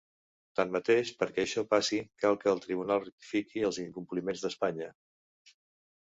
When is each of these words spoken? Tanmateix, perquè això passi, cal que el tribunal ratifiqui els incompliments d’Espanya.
Tanmateix, 0.59 1.11
perquè 1.19 1.43
això 1.47 1.63
passi, 1.73 1.99
cal 2.23 2.39
que 2.45 2.49
el 2.53 2.63
tribunal 2.65 3.05
ratifiqui 3.05 3.67
els 3.69 3.81
incompliments 3.85 4.45
d’Espanya. 4.49 4.91